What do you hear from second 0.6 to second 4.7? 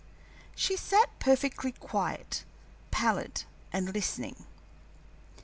sat perfectly quiet, pallid and listening.